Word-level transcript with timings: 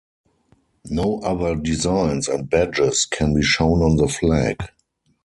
No 0.89 1.19
other 1.23 1.55
designs 1.55 2.27
and 2.27 2.49
badges 2.49 3.05
can 3.05 3.35
be 3.35 3.43
shown 3.43 3.83
on 3.83 3.97
the 3.97 4.07
flag. 4.07 4.55